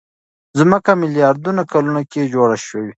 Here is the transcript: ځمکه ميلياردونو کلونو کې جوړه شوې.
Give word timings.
ځمکه 0.59 0.91
ميلياردونو 1.01 1.61
کلونو 1.71 2.01
کې 2.11 2.31
جوړه 2.33 2.57
شوې. 2.65 2.89